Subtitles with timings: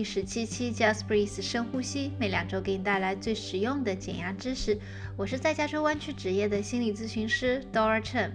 [0.00, 4.78] 第十七期 Just Breathe 深呼吸，每两周给你带来最实用的减压知识。
[5.14, 8.30] 我是在加州湾区职业的心理咨询师 Dora Chen。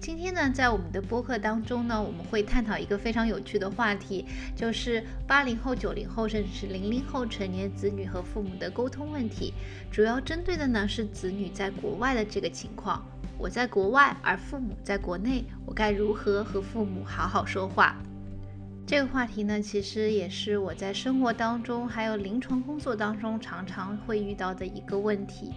[0.00, 4.26] 今天呢，在我们的播客当中呢，我们会探讨一个非常有趣的话题，
[4.56, 9.54] 就是八零后、九零后甚至是零零后成年子女和父母的沟通问题。
[9.92, 13.06] 主要针对的呢是子女在国外的这个情况。
[13.38, 17.96] 我在国外，而父母在国内，我该如何和父母好好说话？
[18.90, 25.52] 这个话题呢，其实也是我在生活当中，还有临床工作当中常常会遇到的一个问题。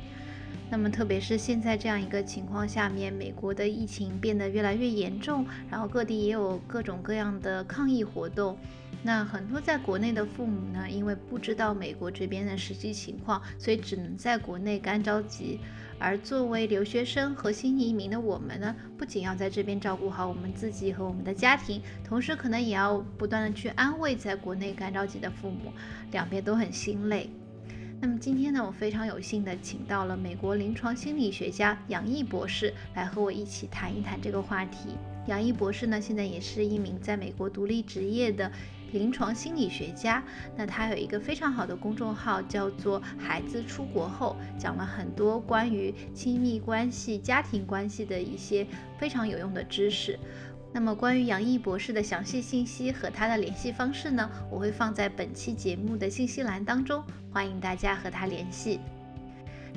[0.70, 8.56] 那么，特别是现在这样一个情况下面，美国的疫情变得越来越严重，然后各地也有各种各样的抗议活动。
[9.02, 15.60] 那很多在国内的父母呢，因为不知道美国这边的实际情况，所以只能在国内干着急。
[16.00, 25.72] 而作为留学生和新移民的我们呢，不仅要在这边照顾好我们自己和我们的家庭，同时可能也要不断的去安慰在国内干着急的父母，
[26.12, 27.30] 两边都很心累。
[28.02, 34.90] 那么今天呢，我非常有幸的请到了美国临床心理学家杨毅博士来和我一起谈一谈这个话题。
[35.28, 38.52] 杨毅博士呢，现在也是一名在美国独立职业的。
[38.94, 40.24] 临床心理学家，
[40.56, 48.66] 那他有一个非常好的公众号，叫做“孩子出国后”，讲了很多关于亲密关系、家庭关系的一些
[48.98, 50.18] 非常有用的知识。
[50.72, 58.80] 那么，关于杨毅博士的详细信息和他的联系方式呢，我会放在本期节目的信息栏当中，欢迎大家和他联系。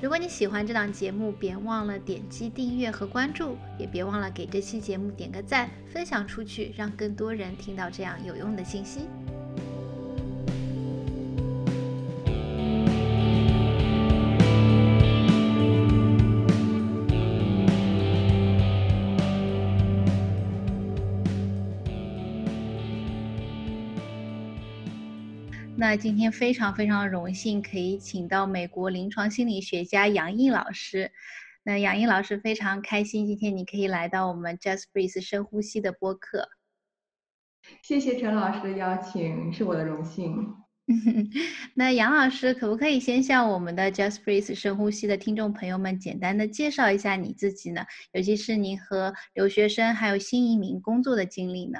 [0.02, 9.08] 如果你喜欢这档节目，别忘了点击订阅和关注，也别忘了给这期节目点个赞，分享出去，让更多人听到这样有用的信息。
[25.88, 31.12] 那今天非常非常荣幸可以请到美国临床心理学家杨毅老师。
[31.62, 36.48] 那杨毅老师非常开心，今天你可以来到我们 Just Breathe 深呼吸的播客。
[37.84, 40.56] 谢谢陈老师的邀请，是我的荣幸。
[41.74, 47.86] 那杨老师可不可以先向我们的 Just Breathe 深呼吸的听众朋友们简单的介绍一下你自己呢？
[48.10, 51.78] 尤其是您和留学生还有新移民工作的经历呢？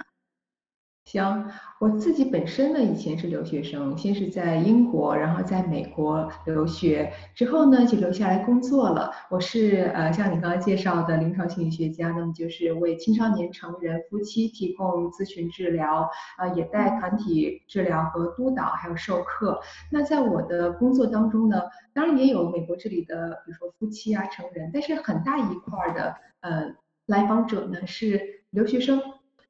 [1.06, 9.12] 行，我自己本身呢，以前是留学生，先是在英国，然后在美国留学，之后呢就留下来工作了。
[9.31, 19.61] 我是呃，像你刚刚介绍的临床心理学家，那么就是为青少年、成人、夫妻提供咨询治疗，啊，也带团体治疗和督导，还有授课。
[19.93, 21.62] 那在我的工作当中呢，
[21.95, 26.75] 当然也有美国这里的，比如说夫妻啊、成人，但是很大一块的呃
[27.06, 29.00] 来访者呢是留学生。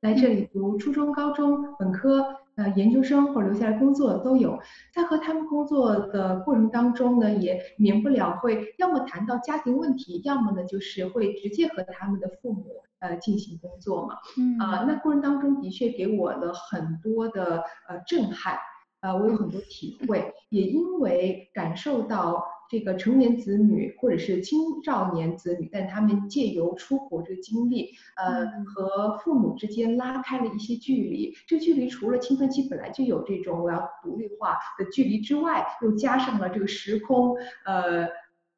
[0.07, 2.25] 来这里读初中、高中、本科、
[2.55, 4.57] 呃研究生或者留下来工作都有，
[4.95, 12.67] 在和他们工作的过程当中呢，也免不了会要么谈到家庭问题，要么呢就是会直接和他们的父母
[13.01, 14.15] 呃进行工作嘛。
[14.39, 18.57] 嗯啊，那过程当中的确给我了很多的呃震撼，
[19.01, 22.45] 呃我有很多体会，也因为感受到。
[22.69, 31.35] 这个成年子女或者是青少年子女，但他们借由出国这个经历，呃，和父母之间拉开了一些距离。
[31.47, 38.09] 这距离除了青春期本来就有这种我要独立化的距离之外，又加上了这个时空、呃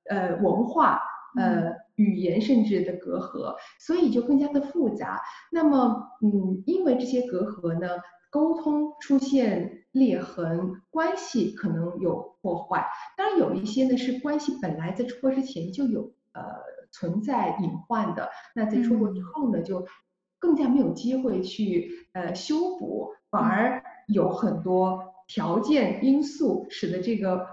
[0.09, 1.01] 呃文化、
[1.37, 5.21] 呃语言甚至的隔阂，所以就更加的复杂。
[5.51, 7.89] 那么，嗯，因为这些隔阂呢？
[8.31, 12.87] 沟通出现裂痕，关系可能有破坏。
[13.17, 16.43] 当然有一些呢是关系本来在出国之前就有呃
[16.91, 19.87] 存在隐患的，那在出国之后呢就
[20.39, 27.47] 更加没有机会去呃修补，反而有很多条件因素使得这个呃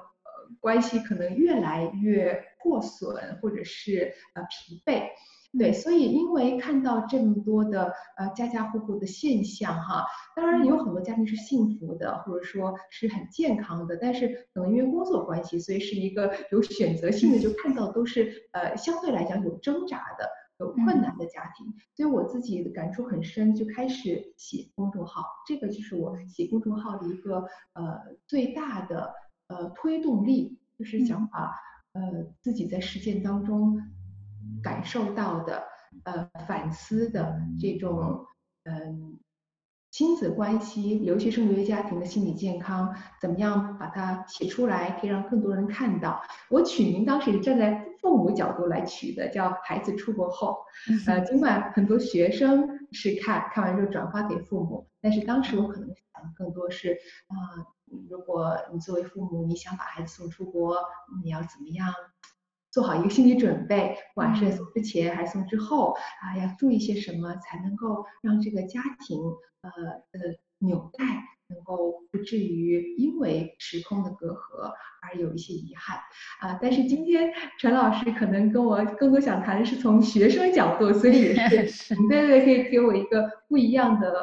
[0.60, 5.10] 关系可能越来越破损或者是呃疲惫。
[5.58, 10.06] 对，所以因为看到这么多的呃家家户户的现象哈，
[10.36, 20.28] 当然有很多家庭是幸福的，或者说是很健康的，但是可能因为工作关系，所以是一个有选择性的，就看到都是呃相对来讲有挣扎的、
[20.60, 27.98] 有困难的家庭，所以我自己的感触很深，就开始写公众号，这个就是我写公众号的一个呃
[28.28, 29.14] 最大的
[29.48, 31.52] 呃推动力，就是想把
[31.94, 33.82] 呃自己在实践当中。
[34.64, 35.64] 感受到的，
[36.04, 38.26] 呃，反思的这种，
[38.64, 39.20] 嗯，
[39.92, 46.22] 亲子关系、留学生、留学家庭的心理健康，怎么样把它写出来，可以让更多人看到。
[46.50, 50.58] 我取名当时是站在父母角度来取的，叫“孩子出国后”。
[51.08, 56.98] 呃， 尽管很多学生是看看完之后转发给父母，但是当时我可能想更多是
[57.28, 57.64] 啊，
[58.10, 60.78] 如果你作为父母，你想把孩子送出国，
[61.24, 61.94] 你要怎么样？
[62.76, 69.18] 做好一个心理准备，不管是送之前还是送之后啊，要注意些什么，才能够让这个家庭
[69.62, 69.72] 呃
[70.12, 71.06] 的纽带
[71.48, 75.98] 能够不至于因为时空的隔阂而有一些遗憾
[76.42, 76.60] 啊。
[76.62, 77.32] 但是今天
[77.62, 84.14] 陈老师可能跟我更多想谈的是从学生角度，所以也是 对对，可以给我一个不一样的，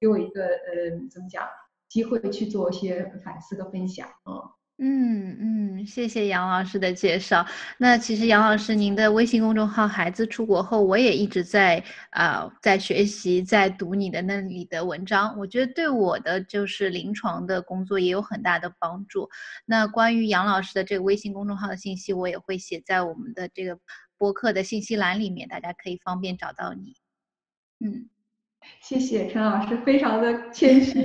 [0.00, 1.46] 给我一个呃怎么讲
[1.88, 4.42] 机会去做一些反思和分享嗯。
[4.78, 7.46] 嗯嗯，谢谢杨老师的介绍。
[7.78, 15.38] 那其实杨老师，您的微信公众号“孩子出国后”，我也一直在啊在学习，在读你的那里的文章。
[15.38, 19.30] 我觉得对我的就是临床的工作也有很大的帮助。
[19.64, 23.78] 那关于杨老师的这个微信公众号的信息，我也会写在我们的这个
[24.18, 26.96] 播客的信息栏里面，大家可以方便找到你。
[27.78, 28.08] 嗯。
[28.80, 31.00] 谢谢陈老师，非常的谦虚。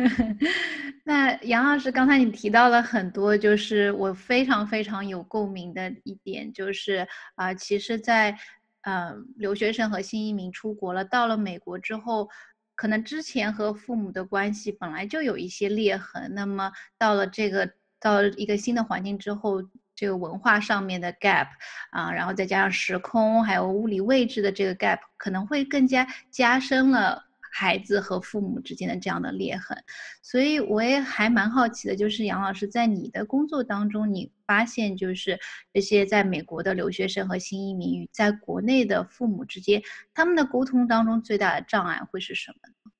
[1.04, 8.36] 那杨老师，刚才你提到了很多，就是我非常非常有共鸣的一点，就是啊，其实，在
[8.82, 12.28] 呃留学生和新移民出国了，到了美国之后，
[12.74, 17.70] 可能之前和父母的关系本来就有一些裂痕，那么到了这个
[18.00, 19.62] 到一个新的环境之后。
[20.02, 21.46] 这个文化上面的 gap
[21.90, 29.78] 啊，然后再加上时空还有物理位置的这个 gap，可能会更加加深了孩子和父母之间的这样的裂痕。
[30.20, 35.38] 所以我也还蛮好奇的，就是杨老师在你的工作当中，你发现就是
[35.72, 39.80] 这些在美国的留学生和新移民与在国内的父母之间，
[40.12, 42.90] 他们的沟通当中最大的障碍会是什么呢？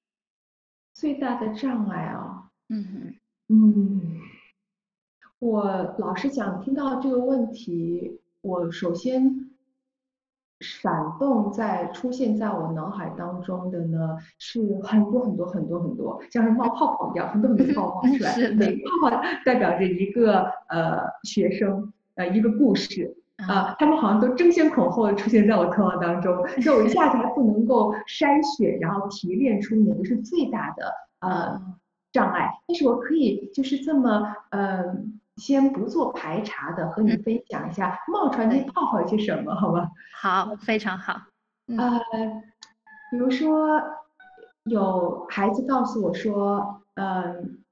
[0.93, 3.16] 最大的障碍啊，嗯哼，
[3.48, 4.20] 嗯。
[5.43, 9.50] 我老实讲，听到这个问题，我首先
[10.61, 23.17] 闪动在出现在我脑海当中的呢，是很多很多很多很多，像是冒泡泡一样，很多很多泡泡出来，每个泡泡代表着一个呃学生呃一个故事
[23.49, 31.61] 啊，他们好像都争先恐后的出现在我头脑当中， 所以我一下子还不能够筛选，然后提炼出哪个是最大的呃
[32.12, 35.12] 障碍，但是我可以就是这么嗯。
[35.37, 39.88] 先不做排查的，和你分享一下冒出来那泡泡有些什么，好吧？
[40.20, 41.14] 好，非常好。
[41.69, 42.00] 呃，
[43.11, 43.81] 比如说
[44.64, 47.62] 有孩子告诉我说，嗯，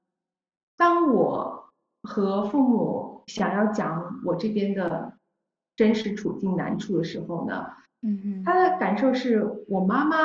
[0.75, 1.69] 当我
[2.03, 5.13] 和父母想要讲我这边的
[5.75, 7.67] 真实处境难处的时候呢，
[8.01, 10.17] 嗯嗯，他的感受是我妈妈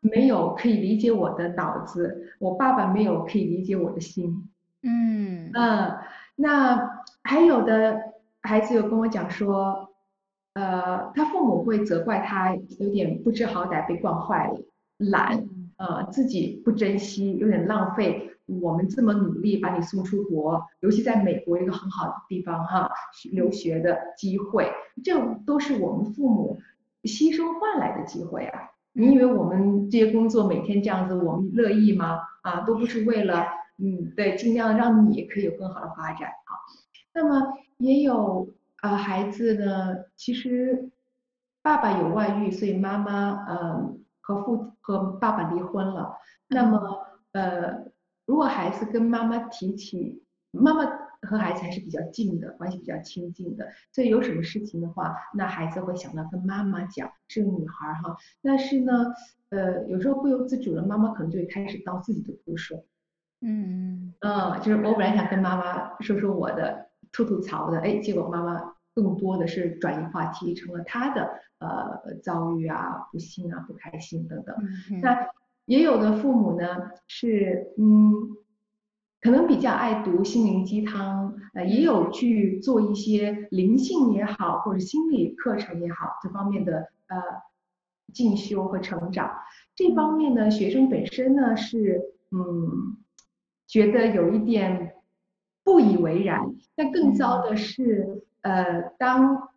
[0.00, 4.50] 没有可以理解我的脑子，我爸爸没有可以理解我的心。
[4.82, 5.98] 嗯嗯。
[6.36, 8.00] 那还有的
[8.42, 9.90] 孩子有跟我讲说，
[10.54, 14.60] 呃，他父母会责怪他有点不知好歹，被惯坏了，
[14.98, 22.90] 懒，呃，自己不珍惜，有点浪费我们这么努力把你送出国，尤其在美国一个很好的地方哈，
[23.30, 24.70] 留学的机会，
[25.02, 26.58] 这都是我们父母
[27.04, 28.70] 牺牲换来的机会啊！
[28.92, 32.20] 你以为我们这些工作每天这样子，我们乐意吗？
[32.42, 33.46] 啊，都不是为了。
[33.76, 36.52] 嗯，对，尽量让你可以有更好的发展啊。
[37.12, 38.48] 那么也有
[38.82, 40.90] 呃孩子呢，其实
[41.62, 46.16] 爸爸有外遇，所以妈妈呃和父和爸爸离婚了。
[46.48, 47.84] 那么呃，
[48.26, 50.84] 如果孩子跟妈妈提起，妈妈
[51.22, 58.16] 和孩子还是比较近的关系，比较亲近的，所以有什么事情的话，那孩子会想到跟妈妈讲，是个女孩哈。
[58.40, 58.92] 但是呢，
[59.48, 62.84] 呃，有时候不由自主的，妈妈可能就会开始倒自己的苦水。
[63.46, 68.58] 嗯嗯，就是我本来想跟妈妈说说我的吐吐槽的，哎，结果妈妈
[68.94, 74.56] 更多的是转移话题，成了她的呃遭遇啊、不幸啊、不开心等等。
[75.02, 75.26] 那
[75.66, 76.66] 也有的父母呢
[77.06, 78.14] 是嗯，
[79.20, 87.16] 可能比较爱读心灵鸡汤，呃，也有去做一些灵性也好或者心理课程也好这方面的呃
[88.14, 89.30] 进修和成长。
[89.76, 92.96] 这方面呢，学生本身呢是嗯。
[93.66, 94.94] 觉得有一点
[95.62, 99.48] 不以为然，但更糟的是，呃，当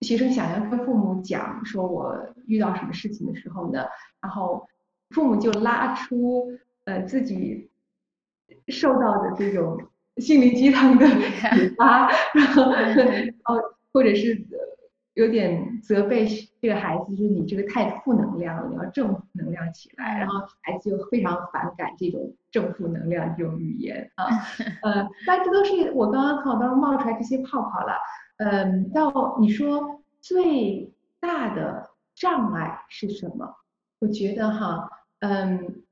[0.00, 3.84] 学生想要跟父母讲说我遇到什么事情的时候呢，
[4.20, 4.66] 然后
[5.10, 6.52] 父母就拉出
[6.84, 7.70] 呃自己
[8.68, 9.78] 受到的这种
[10.16, 11.06] 心灵鸡汤的
[11.56, 12.62] 启发，然后
[13.44, 14.44] 哦，或者是
[15.14, 16.26] 有点责备
[16.60, 20.18] 这个孩子，就是你这个太负能量了，你要正能量起来。
[20.18, 24.26] 然后孩子就非常反感这种正负能量这种语言啊。
[24.82, 27.92] 呃，但这都是我刚刚从当中冒出来这些泡泡了。
[28.38, 33.54] 嗯，到你说最大的障碍是什么？
[34.00, 34.90] 我觉得哈，
[35.20, 35.84] 嗯，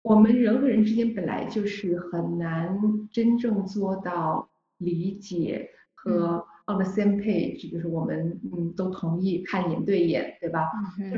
[0.00, 2.80] 我们人和人之间本来就是很难
[3.12, 6.46] 真正做到理解和。
[6.72, 10.70] On the same page，就是我们嗯都同意看眼对眼，对吧？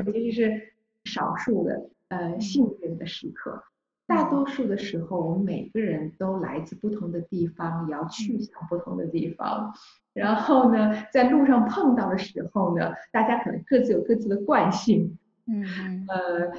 [0.05, 0.73] 尤其是
[1.05, 3.63] 少数的呃幸运的时刻，
[4.07, 9.73] 大多数的时候，我们每个人都来自不同的地方，也要去向不同的地方。
[10.13, 15.17] 然后呢，在路上碰到的时候呢，大家可能各自有各自的惯性。
[15.45, 16.53] 嗯呃呃，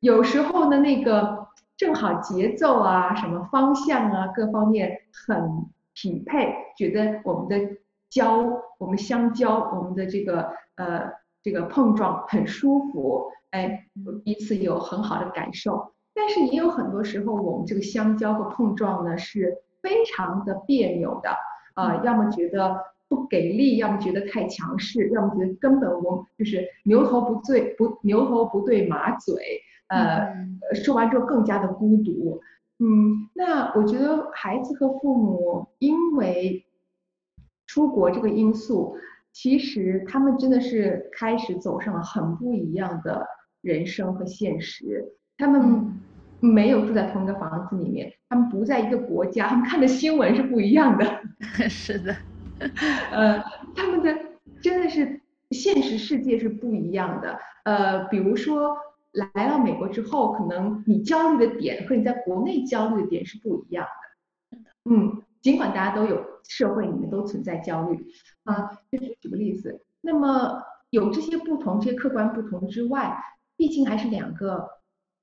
[0.00, 5.66] 有时候呢，那个正好节奏啊，什么方向啊，各方面很。
[6.00, 7.76] 匹配，觉得我们的
[8.08, 8.46] 交，
[8.78, 13.86] 我们相交，我们的这个呃这个碰撞很舒服，哎，
[14.24, 15.92] 彼此有很好的感受。
[16.14, 21.30] 但是也有很多时候，我们这个相交和碰撞呢是非常的别扭的，
[21.74, 22.78] 啊，要么觉得
[23.08, 30.34] 不给力，要么觉得太强势，要么觉得根本我就是牛头不对不牛头不对马嘴，呃，
[30.74, 32.40] 说完之后更加的孤独。
[32.82, 36.64] 嗯，那我觉得孩子和父母因为
[37.66, 38.96] 出国这个因素，
[39.32, 43.26] 其实他们真的是开始走上了很不一样的
[43.60, 45.04] 人生和现实。
[45.36, 45.92] 他们
[46.40, 51.20] 没有住在同一个房子里面，他们不在一个国家，他们看的新闻是不一样的。
[51.68, 52.16] 是的，
[53.12, 53.44] 呃，
[53.76, 54.18] 他们的
[54.62, 55.20] 真的是
[55.50, 57.38] 现实世界是不一样的。
[57.64, 58.74] 呃，比如说。
[59.12, 64.58] 来到美国之后，可能你焦虑的点和你在国内焦虑的点是不一样的。
[64.90, 68.06] 嗯，尽管大家都有社会里面都存在焦虑
[68.44, 73.16] 啊，就是举个例子，那么有这些不同，这些客观不同之外，
[73.56, 74.68] 毕竟还是两个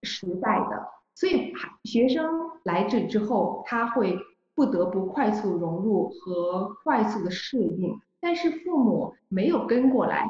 [0.04, 1.54] 时代的，所以
[1.84, 2.30] 学生
[2.64, 4.18] 来这里之后，他会
[4.54, 10.28] 不得不快速融入和快速的适应，但是父母没有跟过来，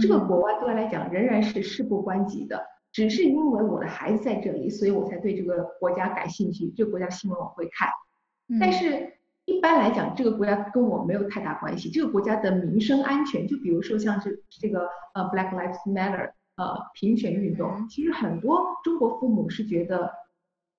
[0.00, 2.64] 这个国外对他来讲仍然是事不关己的。
[2.96, 6.72] 只是因为我的孩子在这里，所以我才对这个国家感兴趣。
[6.74, 7.90] 这个国家新闻我会看，
[8.58, 9.12] 但是
[9.44, 11.90] 一般来讲，这个国家跟我没有太大关系。
[11.90, 20.10] 这个国家的民生安全，就比如说像是这个呃 Black Lives Matter，呃平权运动，其实很多中国父母是觉得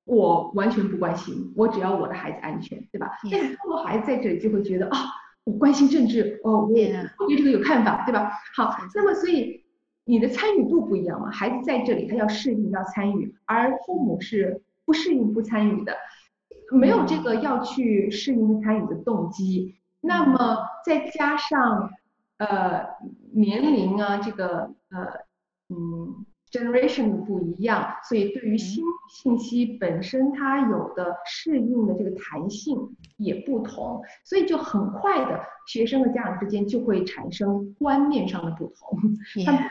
[0.04, 3.12] 我完全不关心，我只要我的孩子安全，对吧？
[3.32, 4.98] 但是中国孩子在这里就会觉得啊，
[5.44, 6.74] 我关心政治，哦，我
[7.20, 8.32] 我对这个有看法，对吧？
[8.56, 9.67] 好，那么所以。
[10.08, 11.30] 你的参与度不一样嘛？
[11.30, 15.98] 孩子在这里，他要适应，要参与，而父母是不适应、不参与的，
[16.72, 19.76] 没有这个要去适应、参与的动机。
[20.00, 21.92] 那么再加上
[22.38, 22.86] 呃
[23.34, 25.26] 年龄啊，这个呃
[25.70, 26.26] 嗯。
[26.52, 38.98] Generation 不一样，所以对于新信息本身，它有的适应的这个弹性也不同，所以就很快的，学生和家长之间就会产生观念上的不同，
[39.46, 39.62] 他们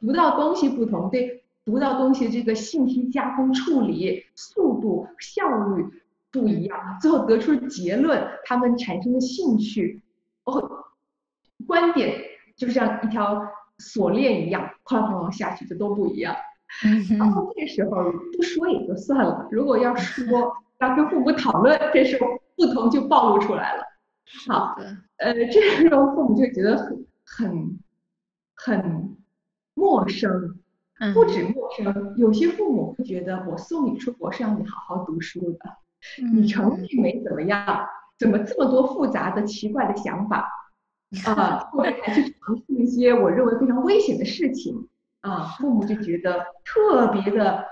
[0.00, 5.84] 读到东西不同，对读到东西这个信息加工处理速度效率
[6.30, 10.00] 不一样，最后得出结论，他们产生的兴趣
[10.44, 10.84] 哦
[11.66, 12.14] 观点
[12.56, 13.42] 就像一条。
[13.80, 16.36] 锁链一样，哐哐哐下去就都不一样。
[17.18, 17.90] 然后这时候
[18.36, 23.82] 不说也就算了，如果要说要跟父母讨论，这时候不同就暴露出来了。
[24.46, 24.76] 好，
[25.16, 27.80] 呃，这时候父母就觉得很很
[28.54, 29.16] 很
[29.74, 30.30] 陌生，
[31.12, 35.58] 不止陌生，有些父母会觉得我送你出国是让你好好读书的，
[36.32, 37.84] 你成绩没怎么样，
[38.16, 40.48] 怎么这么多复杂的奇怪的想法？
[41.26, 44.88] 啊，或者还去尝试一些我认为非常危险的事情
[45.22, 47.64] 啊，父母就觉得特别的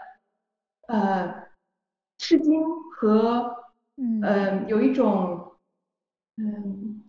[0.88, 1.34] 呃
[2.18, 2.60] 吃惊
[2.96, 3.56] 和
[3.96, 5.52] 嗯有一种
[6.36, 7.04] 嗯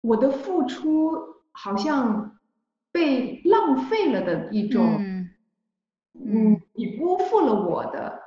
[0.00, 1.12] 我的付出
[1.52, 2.38] 好像
[2.90, 4.96] 被浪费了的一种
[6.14, 8.20] 嗯你辜负了我的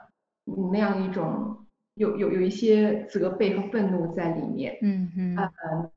[0.72, 1.66] 那样一种
[1.96, 5.92] 有有有一些责备和愤怒在里面嗯嗯呃。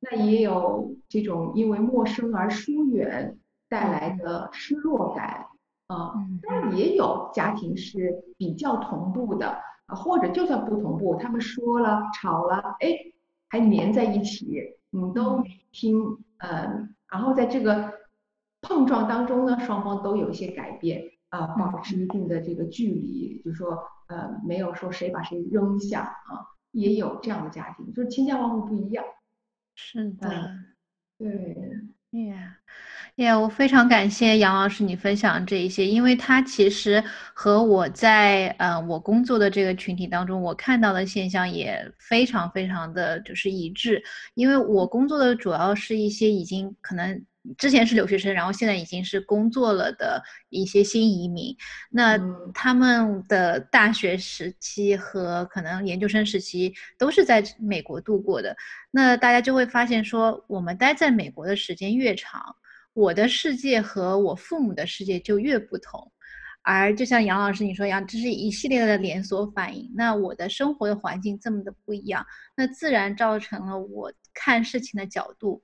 [0.00, 3.38] 那也有这种因为陌生而疏远
[3.68, 5.46] 带来的失落感
[5.86, 12.88] 啊，当然也有家庭是比较同步的啊，或者就算不同步，他们说了吵了，哎，
[13.48, 15.42] 还粘在一起，你都
[15.72, 17.92] 听，嗯，然后在这个
[18.62, 22.06] 碰撞当中呢，双方都有一些改变啊，保持一。
[22.06, 23.78] 定的这个距离，就说
[24.08, 29.04] 呃，没有说谁把谁扔下啊，也有这样的家庭，就是千家万户不一样。
[29.82, 30.28] 是的，
[31.18, 31.26] 对。
[32.12, 37.02] Yeah，Yeah，我非常感谢杨老师你分享这一些，因为他其实
[37.34, 44.02] 和我在呃我工作的这个群体当中，我看到的现象也非常非常的就是一致，
[44.34, 47.24] 因为我工作的主要是一些已经可能。
[47.56, 51.56] 之前是留学生，然后现在已经是工作了的一些新移民，
[51.90, 52.18] 那
[52.52, 58.54] 他们的大学时期和可能研究生时期都是在美国度过的，
[58.90, 62.42] 那大家就会发现说，我们待在美国的时间越长，
[62.92, 66.12] 我的世界和我父母的世界就越不同，
[66.60, 69.90] 而就像杨老师你说一样，这是一系列的连锁反应。
[69.96, 75.62] 那我的生活的环境这么的不一样，那自然造成了我看事情的角度。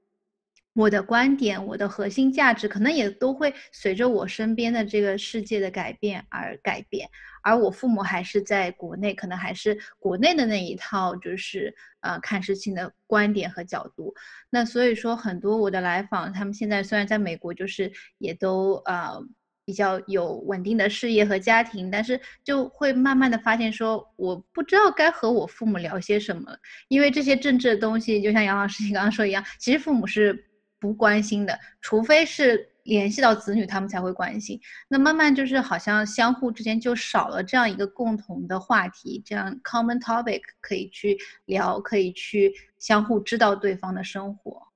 [0.76, 7.08] 我的观点，我的核心价值，可能也都会随着我身边的这个世界的改变而改变。
[7.42, 14.12] 而我父母还是在国内，可能还是国内的那一套，就是呃看事情的观点和角度。
[14.50, 19.18] 那所以说，很多我的来访，他们现在虽然在美国，就是也都呃
[19.64, 26.54] 比较有稳定的事业和家庭，但是就会慢慢的发现说，我不知道该和我父母聊些什么，
[26.88, 30.44] 因为这些政治的东西，就像杨老师你 刚刚说一样，其实父母是。
[30.86, 34.60] 不关心的，除非是联系到子女，他们才会关心。
[34.86, 44.68] 那慢慢就是好像相互之间就少了这样一个共同的话题，这样 common topic 可以去聊，可以去相互知道对方的生活。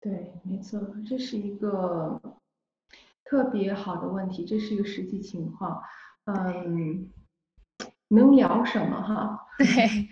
[0.00, 2.18] 对，没错，这是一个
[3.24, 5.82] 特别好的问题，这是一个实际情况。
[6.24, 7.10] 嗯，
[8.08, 9.38] 能聊什么哈？
[9.58, 10.08] 对，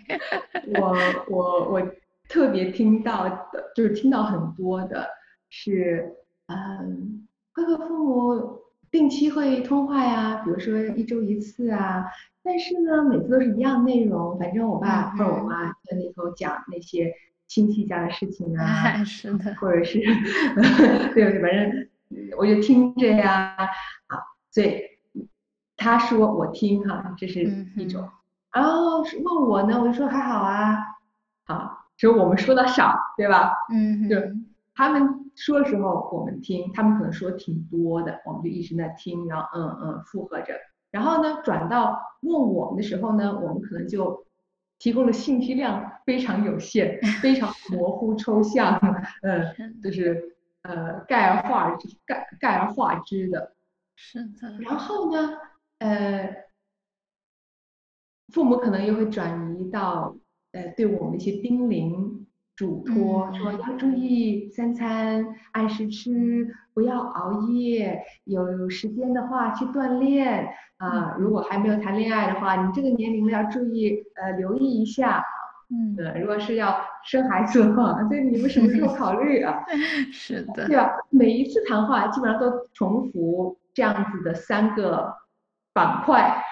[0.79, 0.95] 我
[1.35, 1.91] 我我。
[2.27, 5.07] 特别听到的，就是听到很多的
[5.49, 6.15] 是，
[6.47, 8.59] 嗯，会和父母
[8.91, 12.05] 定期会通话呀，比如说一周一次啊。
[12.43, 17.13] 但是呢，每次都是一样内容，反正我爸或者我妈在那头讲那些
[17.45, 19.99] 亲戚家的事情啊， 是的，或者是，
[21.13, 21.89] 对，反正
[22.37, 23.53] 我就听着呀，
[24.07, 24.17] 啊，
[24.49, 24.81] 所以
[25.75, 28.09] 他说我听哈，这是一种。
[28.53, 30.77] 然后问我呢，我就说还好啊，
[31.45, 31.76] 好。
[31.97, 33.51] 只有我们说的少，对吧？
[33.73, 34.15] 嗯，就
[34.75, 40.53] 他们说的时候我们听，他们可能说挺多的，我们就一直在听，然后嗯嗯附和着。
[40.91, 44.25] 然后呢，转到问我们的时候呢，我们可能就
[44.77, 48.79] 提供的信息量非常有限，非常模糊抽象，
[49.23, 53.53] 嗯，就是呃概而化之，概概而化之的。
[53.95, 54.57] 是的。
[54.59, 55.33] 然后呢，
[55.79, 56.45] 呃，
[58.31, 60.15] 父母可能又会转移到。
[60.53, 71.15] 呃，对我们一些叮咛、嘱托，说要注意三餐按时吃，不要熬夜，有时间的话去锻炼啊。
[71.19, 75.23] 如果还没有谈恋爱的话，你这个年龄了要注意，呃，留意一下。
[75.69, 79.63] 嗯，如果是要生孩子的话，对你们什么时候考虑啊？
[80.11, 80.89] 是的，对吧？
[81.09, 85.13] 每一次谈话基本上都重复这样子的三个。
[85.77, 86.43] 板块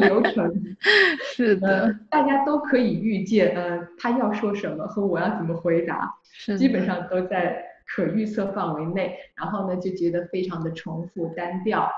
[0.00, 0.50] 流程
[1.22, 6.10] 是的，大家都可以预见，呃，他要说什么和我要怎么回答，
[6.56, 9.14] 基本上都在可预测范围内。
[9.36, 11.90] 然后呢，就觉得非常的重复单调，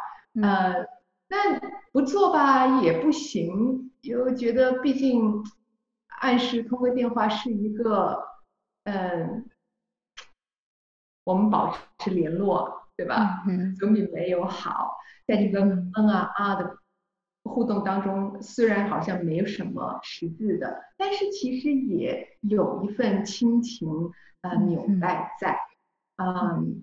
[0.42, 0.84] 呃，
[1.28, 1.60] 那
[1.92, 5.44] 不做吧也不行，又觉得毕竟
[6.20, 8.18] 暗示通过电话是一个，
[8.82, 9.44] 嗯，
[11.22, 13.42] 我们保持联络，对吧？
[13.48, 14.98] 嗯，总比没有好。
[15.26, 16.76] 在这个嗯啊啊的
[17.44, 23.88] 互动当中，虽然好像没有什么实质的，但是其实也有一份亲情
[24.42, 25.58] 呃纽带在，
[26.16, 26.82] 嗯，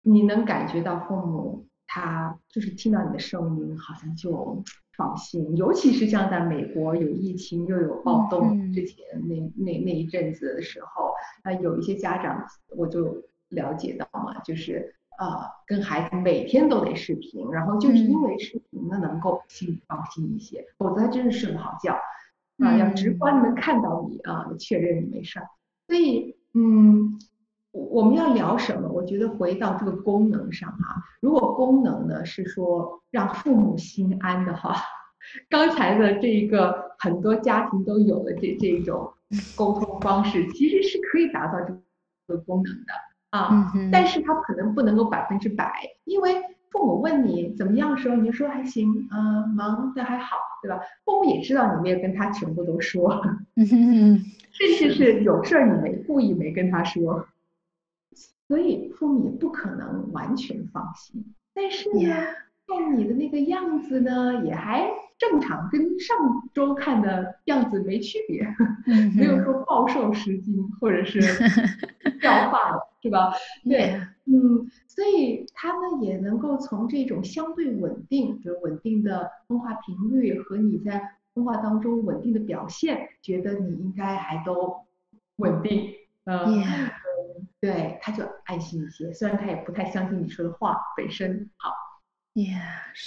[0.00, 4.64] 你能感觉到父母他就是听到你的声音，好像就
[4.96, 5.54] 放心。
[5.54, 12.46] 尤其是像在美国有疫情又有暴动之前那那那一阵子的时候，啊，有一些家长
[12.78, 14.94] 我就了解到嘛，就是。
[15.22, 21.94] 呃，跟孩子每天都得视频，然后就是因为视频呢，能够心里放心一些，否则他真是睡不好觉
[22.58, 25.46] 啊，要直观能看到你啊，确认你没事儿。
[25.86, 27.20] 所以，嗯，
[27.70, 28.88] 我们要聊什么？
[28.88, 34.74] 我觉得回到这个功能上哈，如果功能呢是说让父母心安的话，
[35.48, 39.12] 刚才的这一个很多家庭都有的这这种
[39.54, 41.72] 沟通方式，其实是可以达到这
[42.26, 42.92] 个功能的。
[43.32, 45.72] 啊，但是他可能不能够百分之百，
[46.04, 50.78] 因为父母问你怎么样的时候，你就说还行，啊，忙的还好，对吧？
[51.04, 53.22] 父母也知道你没有跟他全部都说，
[53.56, 57.26] 甚至是有事儿你没故意没跟他说，
[58.48, 61.34] 所以父母也不可能完全放心。
[61.54, 62.14] 但是呢，
[62.66, 64.90] 看你的那个样子呢，也还
[65.30, 66.16] 正常，跟上
[66.52, 68.44] 周看的样子没区别，
[69.14, 71.20] 没有说暴瘦十斤或者是
[72.20, 73.32] 掉发了，是吧？
[73.62, 84.74] 对，嗯，所以他们也能够从这种相对稳定，比如稳定的通话频率和你在通话当中稳定的表现，觉得你应该还都
[85.36, 85.92] 稳定，
[86.24, 86.64] 嗯，
[87.60, 89.12] 对，他就安心一些。
[89.12, 91.70] 虽然他也不太相信你说的话本身，好。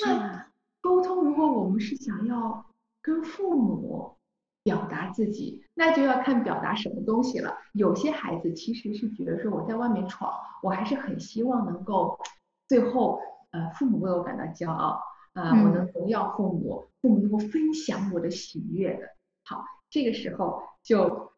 [0.06, 0.46] 那
[0.86, 2.64] 沟通，如果我们是想要
[3.02, 4.18] 跟父母
[4.62, 7.58] 表达自己，那就要看表达什么东西了。
[7.74, 12.20] 有些孩子其实是觉得说，我在外面闯，我还是很希望能够
[12.68, 13.20] 最后，
[13.50, 15.02] 呃，父母为我感到骄傲，
[15.34, 19.08] 呃，我能荣耀父母，父母能够分享我的喜悦的。
[19.44, 21.32] 好，这个时候就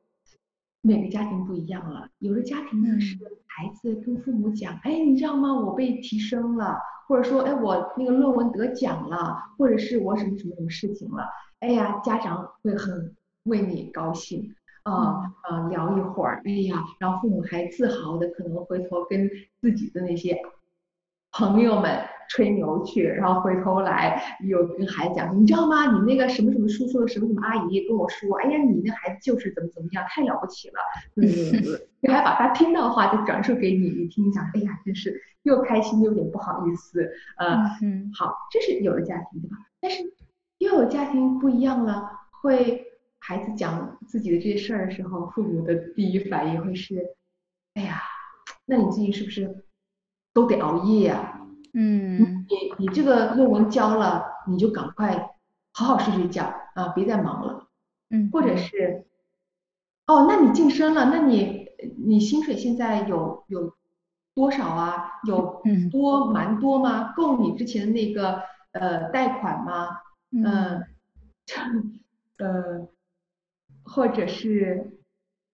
[0.88, 2.08] 每个家庭不一样了。
[2.19, 5.54] 有的家庭呢是孩子跟父母讲，哎，你知道吗？
[5.54, 6.78] 我被提升了。
[7.10, 11.26] 或者说，哎，我那个论文得奖了，或者是我什么什么什么事情了，
[11.60, 19.30] 哎呀，家长会很为你高兴啊啊，聊一会儿，哎呀，然后父母还自豪的可能回头跟
[19.62, 20.38] 自己的那些
[21.32, 21.97] 朋友们
[22.29, 25.93] 吹牛去，然后回头来又跟孩子讲，你知道吗？
[25.93, 30.79] 你那个什么什么叔叔什么什么阿姨跟我说，哎呀，你那孩子就是怎么怎么样，太了不起了，
[31.15, 35.21] 嗯嗯， 你还把他听到的话就转述给你，你听一下，哎呀，真是。
[35.43, 37.57] 又开心又有点不好意思，呃，
[38.13, 39.55] 好，这是有的家庭对吧？
[39.79, 40.03] 但是
[40.57, 42.11] 又有家庭不一样了，
[42.41, 42.85] 会
[43.19, 47.01] 孩子讲自己的这些事儿的时候，父母的第一反应会是，
[47.75, 48.01] 哎呀，
[48.65, 49.63] 那你最近是不是
[50.33, 51.37] 都得熬夜呀？
[51.79, 55.29] 嗯，你你这个论文交了，你就赶快
[55.71, 57.67] 好好睡睡觉啊，别再忙了。
[58.09, 59.05] 嗯，或者是，
[60.07, 61.67] 哦，那你晋升了，那你
[62.05, 63.75] 你薪水现在有有。
[64.37, 65.13] 多少啊？
[65.25, 67.11] 有多蛮多吗？
[67.17, 69.87] 够你之前那个呃贷款吗？
[70.29, 70.83] 嗯，
[72.37, 72.87] 呃，
[73.83, 74.99] 或者是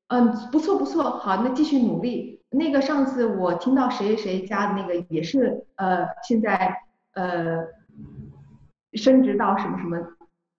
[0.08, 2.33] 嗯不错不错，好，那继续努力。
[2.54, 6.78] 那个上次我听到谁谁谁家的那个也是呃现在
[7.14, 7.66] 呃
[8.94, 9.98] 升值到什么什么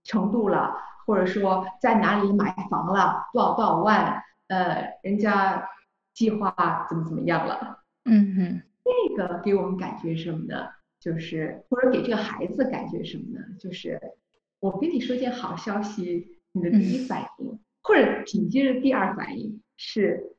[0.03, 0.77] 程度了，
[1.07, 5.69] 或者说在哪里买房了，多少多少万，呃，人家
[6.13, 7.79] 计划怎么怎么样了。
[8.05, 10.69] 嗯哼，这个给我们感觉什么呢？
[11.01, 13.45] 就是或者给这个孩子感觉什么呢？
[13.61, 14.01] 就是
[14.59, 20.34] 我跟你说件好消息，你的第一反应或者紧接着第二反应是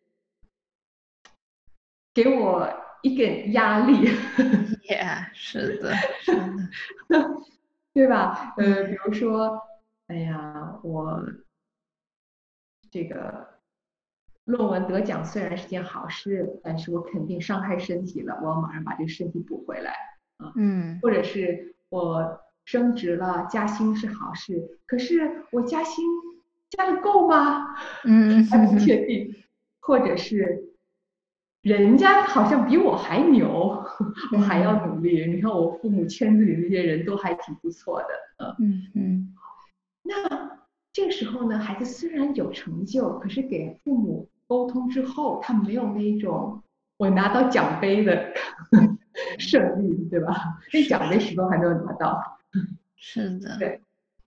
[2.15, 2.67] 给我
[3.04, 4.08] 一点压力。
[4.89, 6.47] Yeah，是的，是的，
[7.93, 8.56] 对吧？
[8.58, 9.62] 呃，比如说，
[10.08, 11.21] 哎呀，我
[12.89, 13.54] 这个。
[14.45, 19.91] 论文得奖虽然是件好事，但是我肯定伤害身体了，我要马上把这个身体补回来
[20.38, 20.54] 啊。
[20.56, 26.06] 嗯，或者是我升职了，加薪是好事，可是我加薪
[26.69, 27.75] 加的够吗？
[28.04, 29.34] 嗯， 还不确定。
[29.80, 30.64] 或者是
[31.65, 33.84] 人家好像比我还牛，
[34.32, 35.25] 我还要努力。
[35.25, 37.99] 你看我父母圈子里那些人都还挺不错
[38.38, 39.34] 的，嗯嗯。
[40.04, 40.60] 那
[40.93, 44.30] 这个时候呢，孩子虽然有成就，可是给父母。
[44.47, 46.62] 沟通之后，他没有那种
[46.97, 48.32] 我拿到奖杯的
[49.39, 50.60] 胜利，对吧？
[50.71, 52.21] 那奖杯始终还没有拿到。
[52.95, 53.58] 是的。
[53.58, 53.82] 对。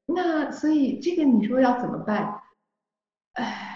[0.06, 2.40] 那所以这个你说要怎么办？
[3.34, 3.67] 唉，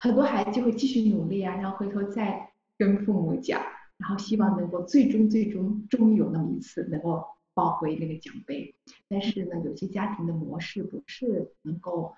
[0.00, 3.62] 很多孩子就会继续努力啊，然后回头再跟父母讲，
[3.98, 8.74] 然后希望能够最终最终终于有那么一次能够抱回那个奖杯。
[9.08, 12.14] 但是呢，有些家庭的模式不是能够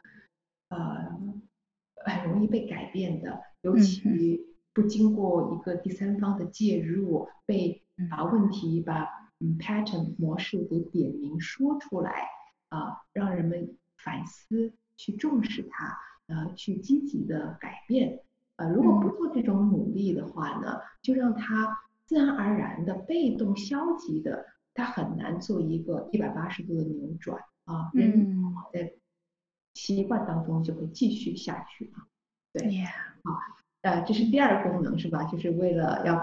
[0.68, 1.21] 呃。
[2.05, 9.05] 很容易被改变的，尤其不经过一个第三方的介入，被把问题把
[9.38, 12.27] 嗯 pattern 模式给点明说出来
[12.71, 15.97] 啊，让人们反思，去重视它，
[16.33, 18.21] 呃，去积极的改变。
[18.57, 27.90] 呃，如果不做这种努力的话呢，就让他自然而然的被动消极的，他很难做一个一百八十度的扭转啊。
[27.95, 28.55] 嗯。
[28.73, 28.92] 在
[29.75, 32.05] 习惯当中就会继续下去啊，
[32.53, 32.85] 对，
[33.25, 33.38] 好，
[33.81, 35.25] 呃，这是第二功能是吧？
[35.25, 36.14] 就是为了要，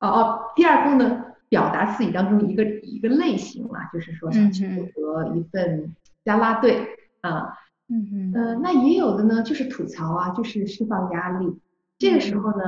[0.00, 6.86] 哦哦，第二功能表达自己当中一个一个类型嘛，就是说想去获得一份加拉队
[7.22, 7.56] 啊，
[7.88, 11.60] 嗯嗯，呃，那也有的呢，就是吐槽啊，就是释放压力。
[11.98, 12.64] 这个时候呢，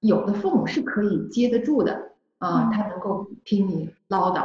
[0.00, 4.44] 有的父母是可以接得住的啊，他能够听你唠叨。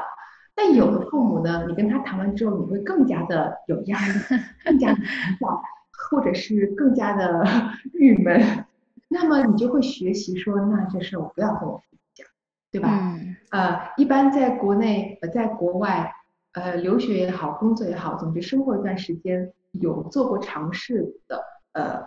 [0.55, 4.13] 但有的父母呢，你跟他谈完之后，你会更加的有压力，
[4.65, 5.61] 更加的烦躁，
[6.09, 7.43] 或者是更加的
[7.93, 8.65] 郁闷。
[9.07, 12.25] 那么你就会学习说，那这事我不要跟我父母讲，
[12.71, 13.17] 对吧？
[13.51, 16.13] 呃，一般在国内，呃，在国外，
[16.53, 22.05] 呃留学也好，工作也好，总之生活一段时间有做过尝试的，呃，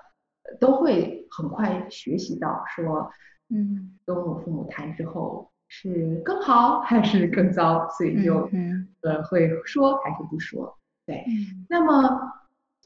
[0.61, 3.11] 都会很快学习到说，
[3.49, 11.25] 嗯，跟我父母谈之后是更好还是更糟，所以就嗯呃会说还是不说，对。
[11.27, 12.33] 嗯那么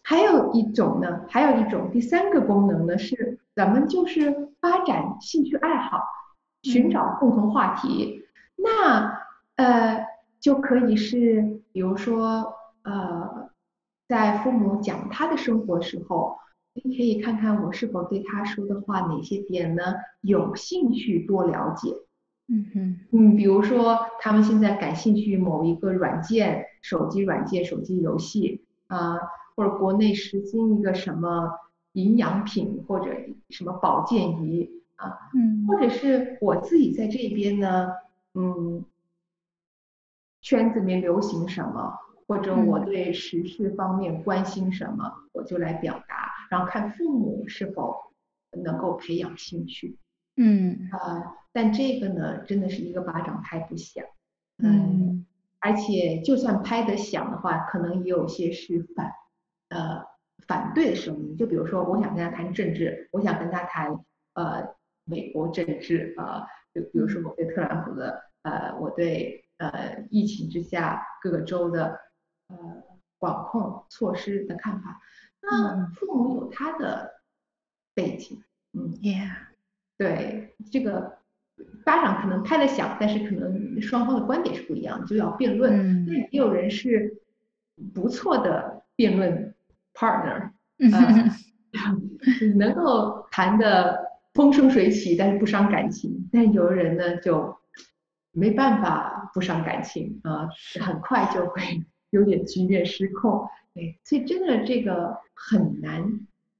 [0.04, 6.02] 还有一种呢，还有一种第三个功能呢是咱们就是发展兴趣爱好，
[6.62, 8.24] 寻找共同话题。
[8.56, 9.20] 那
[9.56, 10.06] 呃
[10.40, 13.50] 就可以是比如说呃
[14.08, 16.38] 在父母讲他的生活时候，
[16.72, 19.82] 你可以看看我是否对他说的话哪些点呢
[20.22, 21.94] 有兴趣多了解。
[22.50, 29.18] 嗯哼嗯，比如说他们现在感兴趣某一个软件，手机软件、手机游戏啊、
[29.54, 31.52] 或者国内实行一个什么
[31.92, 33.10] 营养品或者
[33.50, 37.88] 什么保健仪啊，嗯或者是我自己在这边呢，
[38.32, 38.82] 嗯，
[40.40, 47.96] 圈子里面流行什么，或者我嗯对时事方面关心什么，我就来表达，然后看父母是否
[48.62, 49.98] 能够培养兴趣。
[50.36, 54.04] 嗯啊、但这个呢，真的是一个巴掌拍不响。
[54.62, 55.24] 嗯
[55.60, 59.10] 而且就算拍得响的话，可能也有些是反
[59.70, 60.04] 呃
[60.46, 61.36] 反对的声音。
[61.36, 63.90] 就比如说，我想跟他谈政治，我想跟他谈
[64.34, 64.68] 呃
[65.04, 71.98] 美国政治啊，就、比如说我对特朗普的呃，我对呃疫情之下各个州的
[72.48, 72.56] 呃
[73.18, 75.00] 管控措施的看法。
[75.40, 77.22] 那嗯父母有他的
[77.94, 79.30] 背景，嗯，，Yeah，
[79.96, 81.18] 对，这个
[81.84, 85.72] 巴掌可能拍得响，但是可能双方的观点是不一样的，就要辩论。
[85.74, 87.18] 嗯那也有人是
[87.94, 89.54] 不错的辩论
[89.94, 96.28] partner，嗯呃，能够谈的风生水起，但是不伤感情。
[96.32, 97.56] 但有的人呢，就
[98.32, 100.48] 没办法不伤感情啊、
[100.80, 103.48] 很快就会有点局面失控。
[103.74, 106.02] 对，所以真的这个很难。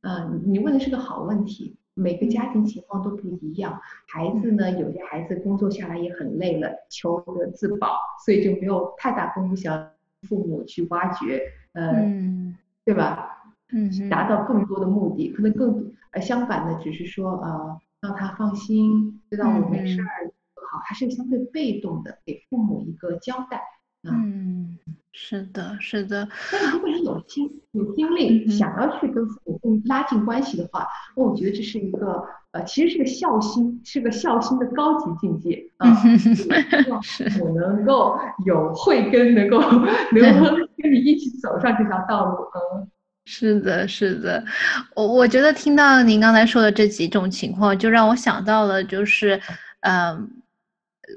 [0.01, 1.77] 啊、你你问的是个好问题。
[2.01, 9.91] 每个家庭情况都不一样，孩子呢，有些孩子工作下来也很累了，求个自保，所以就没有太大功夫想
[10.23, 13.53] 父母去挖掘，呃，嗯对吧？
[13.73, 20.33] 嗯达到更多的目的，可能更呃相反的，只是说呃让他放心，知道我没事儿就
[20.71, 23.61] 好，还是相对被动的给父母一个交代。
[24.05, 24.79] 嗯，
[25.13, 35.95] 是的，是的，但如果你有心有精嗯力，哼想要去跟父母更拉近关系的话，我觉得这是一个呃，其实是个孝心，是个孝心的高级境界啊。
[36.35, 38.17] 希望是父母能够
[38.47, 42.45] 有慧根，能够能够跟你一起走上这条道路。
[42.55, 42.89] 嗯。
[43.31, 44.43] 是的，是的，
[44.97, 49.39] 我我觉得听到您刚才说的这几种情况，就让我想到了，就是，
[49.81, 50.31] 嗯，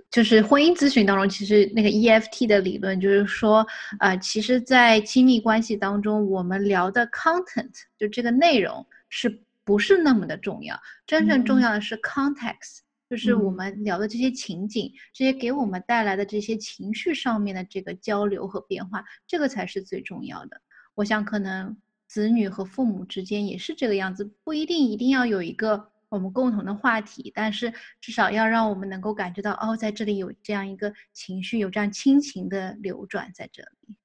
[0.10, 3.66] 就是婚姻咨询当中，其实那个 EFT 的理论就是说，
[4.00, 12.80] 呃，其实，在亲密关系当中，我们聊的 content 就这个内容是不是那么的重要，真正重嗯要的是 context。
[13.10, 20.62] 就是我嗯们聊的这些情景，这些给我们带来的这些情绪上面的这个交流和变化，这个才是最重要的。
[20.96, 21.76] 我想可能
[22.08, 33.96] 子女和父母之间也是这个样子，不一定一定要有一个我们共同的话题，但是至少要让我们能够感觉到，哦，在这里有这样一个情绪，有这样亲情的流转在这里。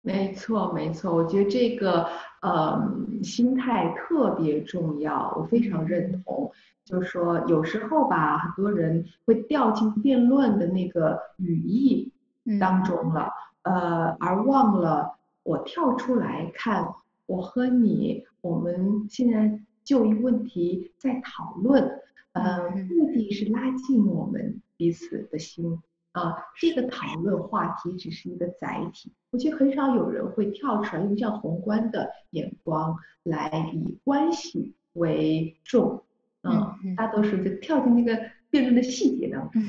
[0.00, 2.08] 没错，没错，我觉得这个
[2.40, 2.82] 呃
[3.22, 6.50] 心态特别重要，我非常认同。
[6.82, 12.12] 就是说，有时候吧，很多人会掉进辩论的那个语义
[12.44, 13.30] 嗯当中了，
[13.62, 16.86] 呃，而忘了我跳出来看，
[17.26, 22.00] 我和你，我们现在就一问题在讨论，
[22.32, 25.80] 呃，嗯目的是拉近我们彼此的心。
[26.12, 36.04] 啊，这个讨论话题只是一个载体，我觉得很少有人会跳出来用这样宏观的眼光来以关系为重，
[36.42, 38.16] 嗯嗯大多数就跳进那个
[38.54, 39.60] 辩论的细节当中。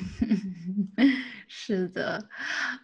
[1.48, 2.24] 是的，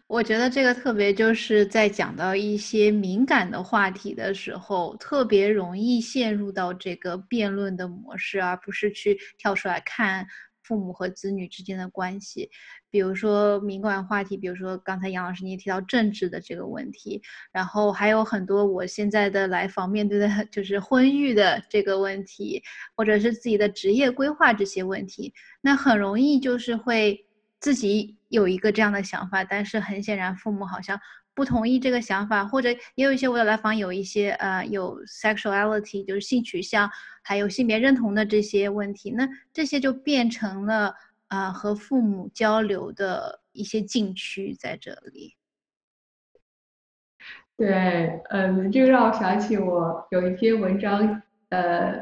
[0.07, 10.25] 我觉得这个特别就是在讲到一些敏感的话题的时候，特别容易陷入到这个辩论的模式，而不是去跳出来看
[10.71, 12.49] 父母和子女之间的关系。
[12.89, 22.63] 比如说敏感话题，比如说刚才杨老师你也提到政治的这个问题，然后还有很多我现在的来访面对的 就是婚育的这个问题，
[22.95, 27.25] 或者是自己的职业规划这些问题，那很容易就是会
[27.60, 30.97] 自己有一个这样的想法，但是很显然父母好像
[31.34, 36.89] 不同意这个想法，或者也有一些我的来访有一些呃有 sexuality 就是性取向，
[37.24, 40.96] 还有性别认同的这些问题，那这些就变成了
[41.28, 45.36] 啊、呃和父母交流的一些禁区在这里。
[47.58, 51.94] 对，嗯，这个让我想起我有一篇文章，呃，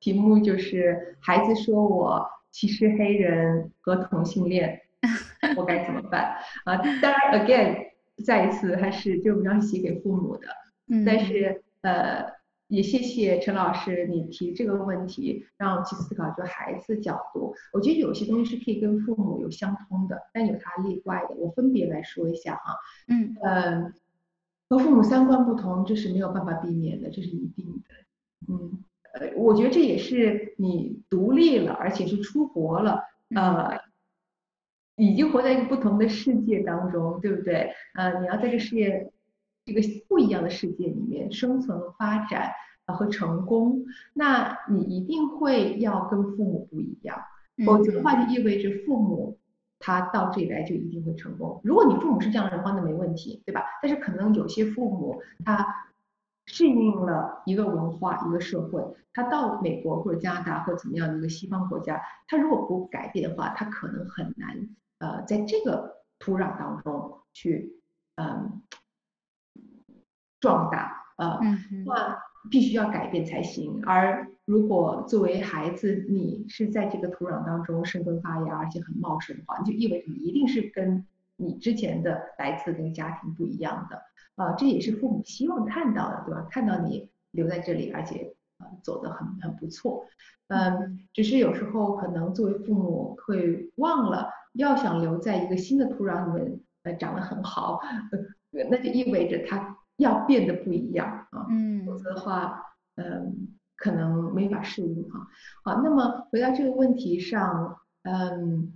[0.00, 4.80] 题目就是孩子说我歧视黑人和同性恋，
[5.56, 6.34] 我该怎么办？
[6.64, 7.91] 啊，当然，again，
[8.22, 10.46] 再一次还是这文章是写给父母的，
[10.88, 12.40] 嗯，但是呃。
[12.68, 21.34] 也谢谢陈老师，你提这个问题，让我去思考，就孩子角度，我觉得有些东西是可以跟父母有相通的，但有它例外的。
[21.34, 22.74] 我分别来说一下哈，
[23.08, 23.92] 嗯，呃，
[24.70, 27.94] 和父母三观不同，这是没有办法避免的，这是一定的。
[28.48, 28.82] 嗯，
[29.12, 33.02] 呃，我觉得这也是你独立了，而且是出国了，
[33.34, 33.78] 呃，
[34.96, 37.72] 已经活在一个不同的世界当中，对不对？
[37.94, 39.10] 呃，你要在这世界。
[39.64, 42.50] 这个不一样的世界里面生存和发展
[42.84, 47.16] 和成功，那你一定会要跟父母不一样，
[47.64, 49.38] 否则的话就意味着父母
[49.78, 51.60] 他到这里来就一定会成功。
[51.62, 53.62] 如果你父母是这样的话，那没问题，对吧？
[53.80, 55.64] 但是可能有些父母他
[56.46, 67.80] 适应了一个文化一个社会，他到美国或者加拿大或者怎么样的一个西方国家，他如果不改变的话，他可能很难呃在这个土壤当中去
[68.16, 68.62] 嗯。
[70.42, 71.38] 壮大呃，
[71.86, 72.18] 那
[72.50, 73.80] 必须要改变才行。
[73.86, 81.06] 而如果作为孩子，你是在这个土壤当中生根发芽，而且很茂盛的话，你就意味着你一定是跟
[81.42, 84.00] 你之前的来自那个家庭不一样的
[84.36, 84.52] 啊。
[84.52, 86.46] 这也是父母希望看到的，对吧？
[86.50, 90.06] 看到你留在这里，而且呃走得很很不错。
[90.48, 97.80] 嗯，只是有时候可能作为父母会忘了，要想留在一个新的土壤里面呃长得很好，
[98.70, 99.76] 那就意味着他。
[99.98, 102.60] 要变得不一样啊，嗯，否则的话，
[102.96, 105.28] 嗯，可能没法适应啊。
[105.62, 108.72] 好，那么回到这个问题上，嗯，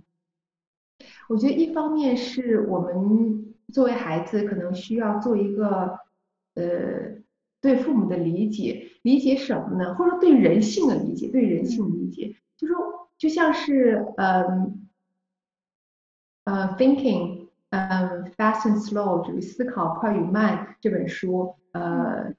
[1.29, 5.99] 我觉得一方面是我们作为孩子，可能需要做一个，
[6.55, 7.21] 呃，
[7.61, 9.95] 对父母的理解，理解什么呢？
[9.95, 14.87] 或者说对人性的理解，对人性理解，就说就像是，嗯，
[16.45, 17.47] 呃，thinking。
[17.69, 22.33] 嗯，Fast and Slow 就是思考快与慢这本书，呃，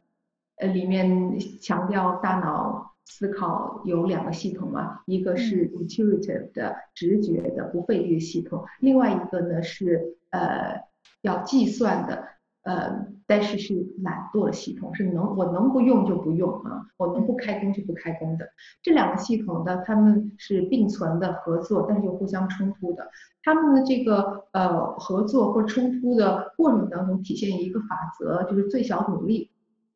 [0.56, 10.80] 呃里面强调大脑思考有两个系统嘛，一个是 intuitive 的直觉的不费力的系统，另外一个呢是呃
[11.22, 12.24] 要计算的。
[12.62, 18.46] 呃，但是是懒惰的系统，是能我能不用就不用啊，我能不开工就不开工的。
[18.82, 23.08] 这两个系统呢，他们是并存的合作，但是又互相冲突的。
[23.42, 29.50] 他们的这个呃合作或冲突的过程当中，体现一个法则，就是最小努力。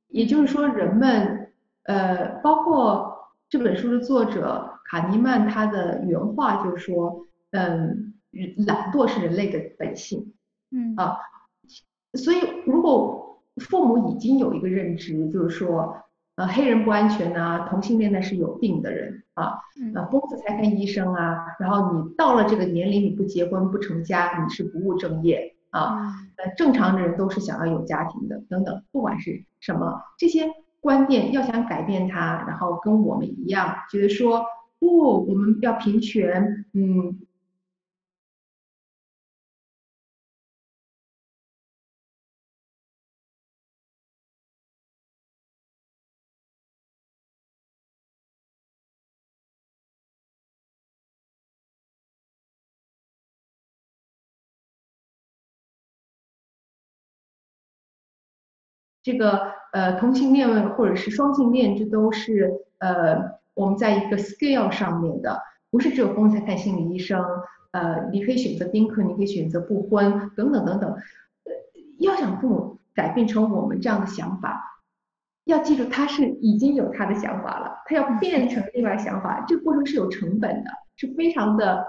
[0.09, 1.42] 也就是说，人们
[1.85, 8.15] 呃，包括这本书的作者卡尼曼，他的原话就是说，嗯，
[8.67, 10.33] 懒惰是人类的本性，
[10.71, 11.17] 嗯啊。
[12.15, 15.97] 所以，如果父母已经有一个认知，就是说，
[16.37, 19.59] 呃，黑人不安全呐，同性恋呢是有病的人啊，
[19.95, 30.47] 呃，疯子才看医生啊，然后你到了这个年龄，你不结婚不成家，你是不务正业啊，呃，正常的人都是想要有家庭的，等等，不管是什么这些
[30.83, 34.45] 观念，要想改变它，然后跟我们一样，觉得说
[34.79, 37.21] 不，我们要平权，嗯。
[59.03, 67.25] 这个呃同性恋或者是双性恋，这都是呃我们在一个 scale 上面的，不是只有疯才看心理医生，
[67.73, 70.91] 呃你可以选择丁克，你可以选择不婚等等等等。
[70.93, 71.53] 呃，
[71.99, 74.63] 要想父母改变成我们这样的想法，
[75.45, 81.85] 要记住他是已经有他的想法了，他要变成另外想法，这个过程是有成本的，是非常的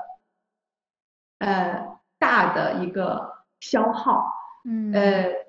[1.37, 4.25] 呃大的一个消耗，
[4.65, 5.42] 嗯呃。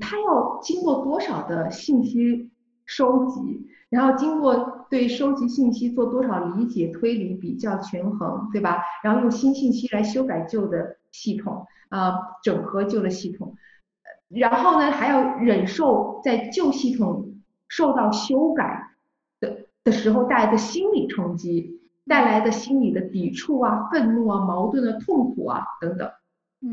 [0.00, 2.50] 他要经过多少的信息
[2.84, 8.82] 收集，然后经过对收集信息做多少理解、推理、比较、权衡，对吧？
[9.02, 13.54] 然后用新信息来修改旧的系统，啊，整合旧的系统，
[14.28, 17.34] 然后呢，还要忍受在旧系统
[17.68, 18.90] 受到修改
[19.40, 26.10] 的的时候带来的心理冲击，带来的心理的抵触啊、愤怒啊、矛盾的痛苦啊等等。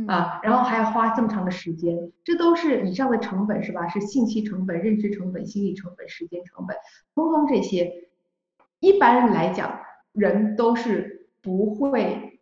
[0.08, 3.88] 啊，然后还要花这么长的时间，这都是以上的成本是吧？
[3.88, 6.76] 是信息成本、认知成本、心理成本、时间成本，
[7.14, 8.10] 通通这些，
[8.80, 9.82] 一般来讲，
[10.12, 12.40] 人都是不会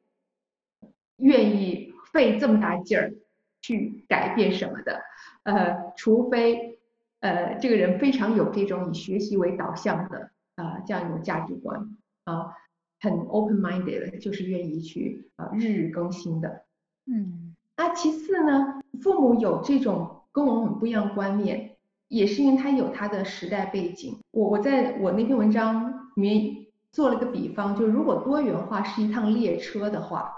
[1.18, 3.14] 愿意费这么大劲儿
[3.62, 5.02] 去改变什么的，
[5.44, 6.80] 呃，除非
[7.20, 12.56] 呃这个人非常有这种以学习为导向的啊这样一种价值观啊，
[13.02, 16.64] 很 open minded，就是愿意去啊日日更新的。
[17.06, 21.76] 嗯，那其次呢，父母有这种跟我们很不一样的观念，
[22.08, 24.20] 也是因为他有他的时代背景。
[24.32, 30.34] 我我在我那篇文章里面做了个比方，就是如果多元化是一趟列车的话。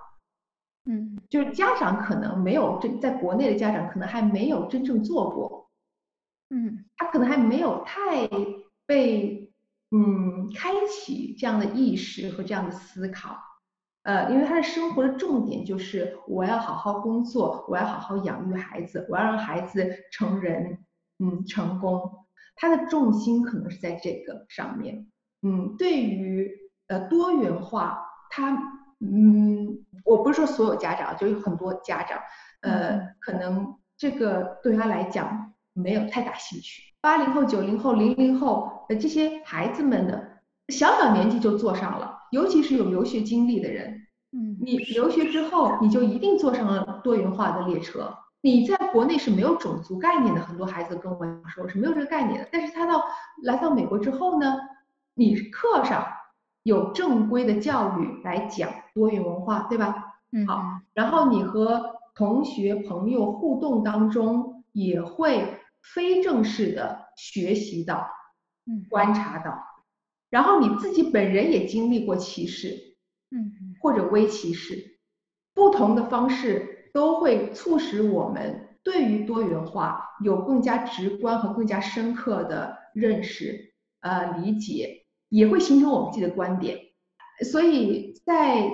[0.87, 5.67] 嗯，就是家长可能没有真在国内的家长可能还没有真正做过，
[6.51, 8.29] 嗯，他可能还没有太
[8.85, 9.51] 被
[9.89, 13.35] 嗯开启这样的意识和这样的思考，
[14.05, 20.79] 呃，因为他的生活的重点就是我要好好工作，我要好好养育孩子，我要让孩子成人，
[21.19, 22.25] 嗯，成功，
[22.55, 25.07] 他的重心可能是在这个上面，
[25.41, 26.49] 嗯，对于
[26.87, 28.57] 呃多元化，他。
[29.01, 32.17] 嗯，我不是说所有家长，就有很多家长，
[32.61, 36.81] 呃，可能这个对他来讲没有太大兴趣。
[37.01, 40.39] 八零后、九零后、零零后呃这些孩子们的
[40.69, 48.13] 小小年纪就坐上了，尤其是有留学经历的人，嗯，你留学之后，你就一定坐上了多元化的列车。
[48.41, 53.03] 你在国内是没有种族概念的，很多孩子跟我说是没有这个概念的，但是他到
[53.43, 54.55] 来到美国之后呢，
[55.15, 56.05] 你课上。
[56.65, 60.15] 有正规的教育来讲多元文化，对吧？
[60.31, 60.63] 嗯，好，
[60.95, 65.59] 然后你和同学朋友互动当中也会
[65.93, 68.07] 非正式的学习到，
[68.65, 69.51] 嗯，观察到，
[70.35, 72.97] 然后你自己本人也经历过歧视，
[73.31, 74.99] 嗯，或者微歧视，
[75.53, 85.03] 不同的方式都会促使我们对于多元化有更加直观和更加深刻的认识，呃，理解。
[85.29, 86.79] 也会形成我们自己的观点，
[87.51, 88.69] 所以在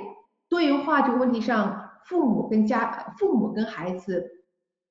[0.50, 4.46] 多元化这个问题上，父母跟家、父母跟孩子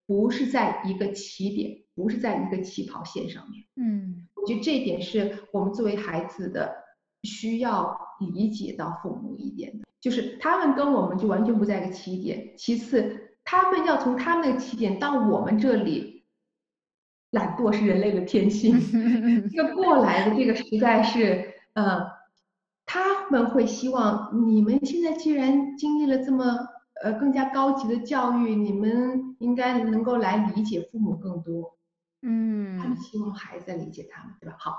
[0.07, 3.64] 不是在一个起点，不是在一个起跑线上面。
[3.77, 6.74] 嗯，我觉得这一点是我们作为孩子的
[7.22, 12.55] 需要理解到父母一点的，就是他们跟我们就完全不在一个起点。
[12.57, 16.18] 其次，他们要从他们的起点到我们这里。
[17.32, 18.74] 懒惰是人类的天性，
[19.55, 22.05] 这个过来的这个实在是，呃，
[22.84, 26.45] 他们会希望你们现在既然经历了这么
[27.01, 31.76] 呃更加高级的教育，你们应该能够来理解父母更多，
[32.23, 34.57] 嗯，他们希望孩子理解他们，对吧？
[34.59, 34.79] 好，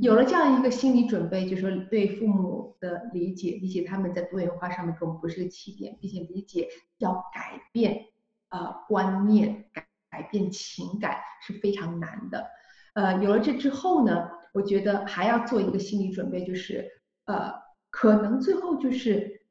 [0.00, 8.06] 有了这样一个心理准备，就是说对父母的理解，理解他们在多元化上面跟我们不是个起点，并且理解要改变
[8.50, 9.84] 呃观念改。
[10.10, 12.48] 改变情感是非常难的，
[12.94, 16.90] 呃，有了这之后呢，我觉得还要做一个心理准备，就是
[17.26, 17.52] 呃，
[17.90, 19.42] 可能最后就是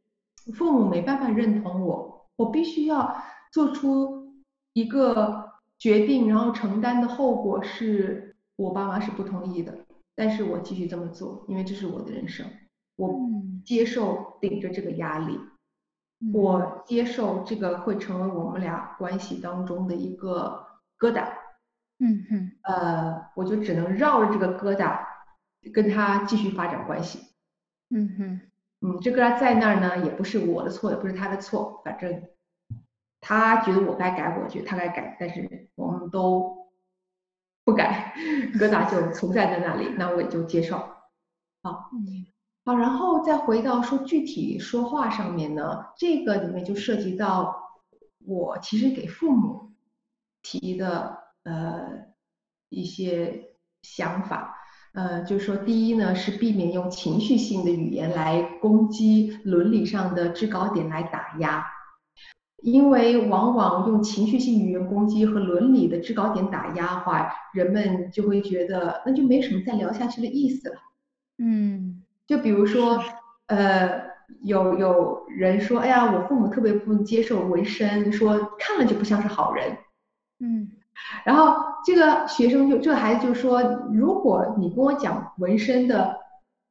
[0.55, 3.15] 父母没办法认同我，我必须要
[3.51, 4.33] 做出
[4.73, 5.46] 一个
[5.79, 9.77] 决定，然后承担的后果是我爸妈是不同意的，
[10.15, 12.45] 但是我继续这么做，因为这是我的人生，
[12.95, 13.19] 我
[13.65, 15.39] 接受顶着这个压力。
[16.33, 20.65] 我接受这个会成为我们俩关系当中的一个
[20.97, 21.27] 疙瘩，
[21.99, 24.99] 嗯哼，呃，我就只能绕着这个疙瘩
[25.71, 27.19] 跟他继续发展关系，
[27.91, 28.41] 嗯哼，
[28.81, 32.23] 嗯，这疙瘩在那儿呢，也不是我的错，也不是他的错，反正
[33.19, 36.69] 他觉得我该改，我觉得他该改，但是我们都
[37.65, 38.13] 不改，
[38.53, 40.77] 疙瘩就存在在那里，那我也就接受，
[41.63, 42.25] 好，嗯。
[42.65, 47.55] 好，然后再回到说具体说话上面呢，这个里面就涉及到
[48.25, 49.71] 我其实给父母
[50.41, 51.87] 提的呃
[52.67, 54.53] 一些想法，
[54.93, 61.65] 呃，就是说第一呢是避免用情绪性的语言来攻击伦理上的制高点来打压，
[62.69, 70.75] 因为往往用情绪性语言攻击和伦理的制高点打压的话，人们就会觉得那就没什么再聊下去的意思了，
[71.37, 72.03] 嗯。
[72.27, 73.01] 就比如说，
[73.45, 74.01] 呃，
[74.43, 79.77] 有有人说，哎呀，我父母特别不能接受纹身，说看了就不像是好人。
[80.41, 80.69] 嗯，
[81.23, 81.55] 然后
[81.85, 83.61] 这个学生就这个孩子就说，
[83.93, 86.17] 如果你跟我讲纹身的，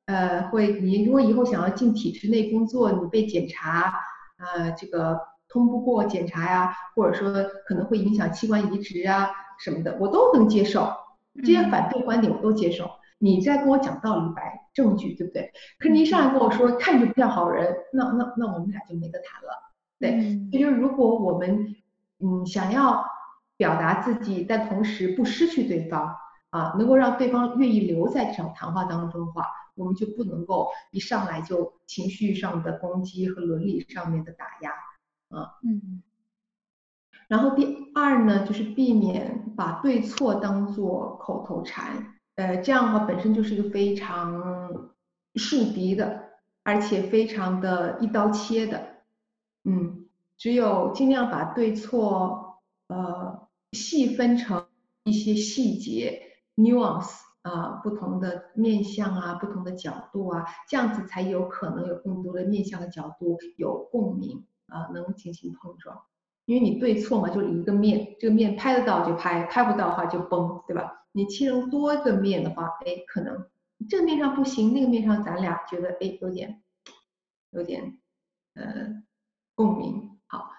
[0.05, 3.95] 呃，会你如果以后想要进体制内工作，你被检查，
[4.37, 5.19] 呃，这个
[5.57, 7.33] 通不过检查呀，或者说
[7.67, 10.93] 可能会影响器官移植啊什么的，我都能接受，
[11.43, 12.91] 这些反对观点我都接受。
[13.19, 15.51] 你在跟我讲道理摆证据，对不对？
[15.79, 20.39] 可是你一上来跟我说看着不像好人，那那那我们俩就没得谈了，对。
[20.53, 21.75] 也就是如果我们
[22.19, 23.03] 嗯想要
[23.57, 26.15] 表达自己，但同时不失去对方
[26.51, 34.71] 啊，能够让对方愿意留在这场谈话当中的话，我们就不能够一上来就情绪上的攻击和伦理上面的打压
[35.29, 35.59] 啊。
[35.63, 36.03] 嗯。
[37.29, 44.93] 然后第二呢，就是避免把对错当做口头禅，呃，这样的话本身就是一个非常
[45.35, 46.23] 树敌的，
[46.63, 48.99] 而且非常的一刀切的，
[49.65, 50.07] 嗯，
[50.39, 54.67] 只有尽量把对错呃细分成
[55.03, 56.23] 一些细节
[56.55, 66.03] nuance 啊，不同的面向啊，不同的角度啊，这样子才有可能有更多的面向的角度有共鸣啊，能进行碰撞。
[66.45, 71.05] 因为你对错嘛，就是一个面，这个面拍得到就拍，拍不到的话就崩，对吧？
[71.13, 73.47] 你切成多个面的话，哎，可能
[73.89, 76.63] 这个面上不行，那个面上咱俩觉得哎有点
[77.51, 77.99] 有点
[78.55, 79.03] 呃
[79.55, 80.19] 共鸣。
[80.29, 80.51] 好，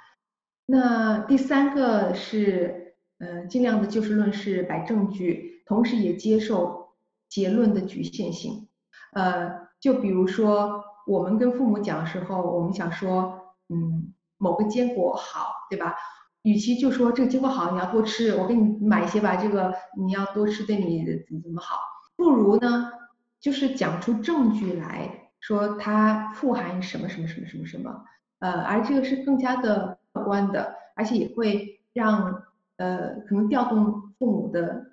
[0.65, 6.89] 那第三个是呃尽量的就事论事，摆证据，同时也接受
[7.29, 8.67] 结论的局限性。
[9.13, 14.13] 呃，就比如说我们跟父母讲的时候，我们想说，嗯。
[14.39, 15.95] 某个坚果好，对吧？
[16.43, 19.35] 与其就说这个坚果好，你要多吃，我给你买一些吧。
[19.35, 21.79] 这个你要多吃，对你怎么怎么好？
[22.15, 22.91] 不如呢，
[23.39, 28.03] 就是讲出证据来说它富含什么什么什么什么什么。
[28.37, 32.43] 呃，而这个是更加的客观的，而且也会让
[32.75, 34.85] 呃可能调动父母的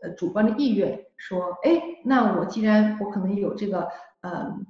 [0.00, 3.88] 呃主观的意愿，说，哎，那我既然我可能有这个
[4.20, 4.60] 呃。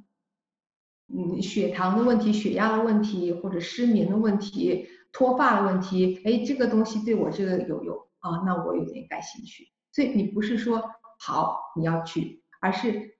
[1.12, 9.72] 嗯，血糖的问题、血压的问题，或者失眠的问题、脱发的问题，哎，这个东西对我这个有用啊，那我有点感兴趣。
[9.90, 10.80] 所以你不是说
[11.18, 13.18] 好你要去，而是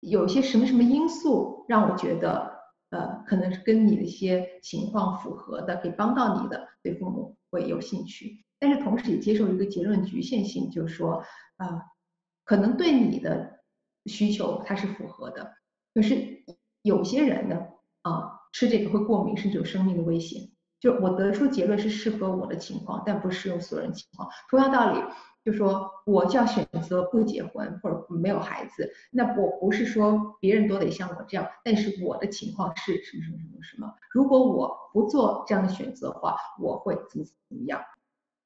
[0.00, 2.52] 有些什么什么因素让我觉得，
[2.90, 8.44] 呃，可能是跟你的一些情况符合的，可以帮到你的，对父母会有兴趣。
[8.58, 11.22] 但是同时也接受一个结论局限性，就是说，
[11.58, 11.80] 啊，
[12.44, 13.60] 可能对你的
[14.06, 15.54] 需求它是符合的，
[15.94, 16.42] 可是。
[16.82, 17.58] 有些人呢，
[18.02, 20.48] 啊，吃这个会过敏，甚至有生命的危险。
[20.80, 24.28] 就我得出结论是适合我的情况，但不适用所有人情况。
[24.50, 25.00] 同样道理，
[25.44, 33.94] 就说我就要选择不结婚或者没有孩子，那我不是说别人都得像我这样，但是我的情况是什么什么什么什么。
[34.10, 37.80] 如果我不做这样的选择的话，我会怎么怎么样？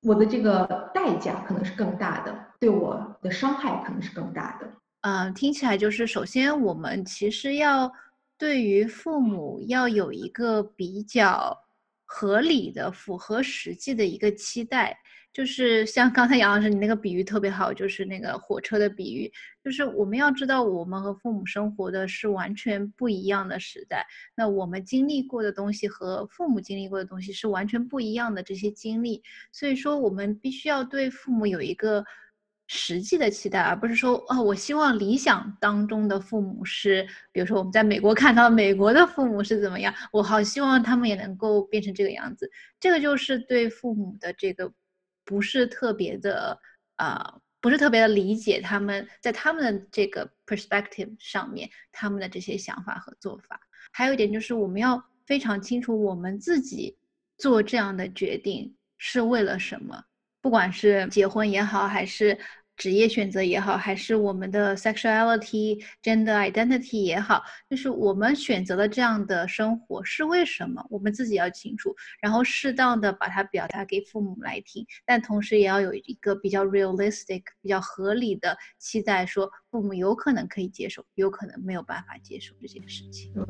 [0.02, 4.70] 我的这个代价可能是更大的，对我的伤害可能是更大的。
[5.00, 7.90] 嗯，听起来就是首先我们其实要。
[8.38, 11.56] 对于父母要有一个比较
[12.04, 14.96] 合理的、符合实际的一个期待，
[15.32, 19.32] 就是像刚才杨老师你那个比喻特别好，就是那个火车的比喻，
[19.64, 32.04] 就是我们要知道我们和父母生活的是完全不一样的时代，那我们经历过的东西和父母经历过的东西是完全不一样的这些经历，所以说我们必须要对父母有一个。
[32.68, 42.50] 实际的期待，而不是说哦，我希望理想当中的父母是，比如说我们在美国看到美国的父母是怎么样，我好希望他们也能够变成这个样子。
[42.80, 44.72] 这个就是对父母的这个
[45.24, 46.58] 不是特别的
[46.96, 53.60] 啊，不是特别的理解他们在他们的这个 perspective 上面他们的这些想法和做法。
[53.92, 56.96] 还有一点就是我们要非常清楚我们自己
[57.38, 60.02] 做这样的决定是为了什么。
[60.46, 62.38] 不管是结婚也好，还是
[62.76, 70.86] 职业选择也好，还是我们的 sexuality、gender identity 也好，就是我们选择了这样的生活是为什么？
[70.88, 83.34] 我们自己要清楚，然后适当的把它表达给父母来听，但同时也要有一个比较 realistic、比较合理的期待，说父母有可能可以接受，有可能没有办法接受这件事情。
[83.34, 83.44] 对，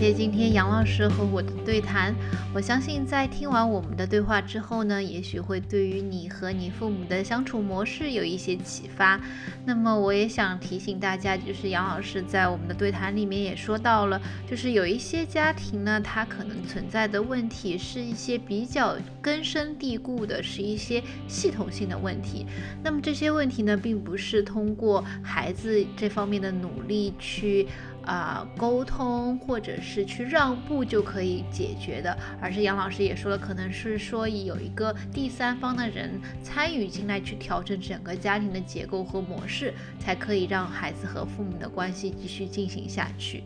[0.00, 2.14] 谢今天杨老师和我的对谈。
[2.54, 9.20] 我相信在听完我们的对话之后呢，也许会对于你和你父母的相处模式有一些启发。
[9.66, 22.46] 那么我也想提醒大家，就是杨老师在我们的对谈里面也说到了，就是有一些家庭呢，它可能存在的问题是一些比较根深蒂固的，是一些系统性的问题。
[22.82, 27.68] 那么这些问题呢，并不是通过孩子这方面的努力去。
[28.10, 43.44] 啊，沟通或者是去让步就可以解决的，而是杨老师也说了，可能是说有一个第三方的人参与进来去调整整个家庭的结构和模式，才可以让孩子和父母的关系继续进行下去。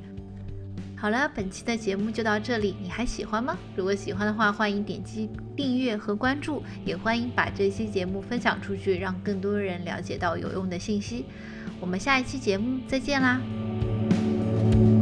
[0.97, 3.59] 好了，本期的节目就到这里，你还喜欢吗？
[3.77, 11.27] 如果喜欢的话，欢迎点击订阅和关注，也欢迎把这期节目分享出去，让更多人了解到有用的信息。
[11.79, 13.39] 我们下一期节目再见啦！
[14.65, 14.94] thank you